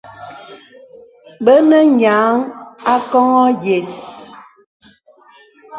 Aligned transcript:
Bə 1.43 1.53
nə 1.69 1.79
nyéaŋ 1.97 2.35
akɔŋɔ 2.93 3.43
yə̀s. 3.63 3.93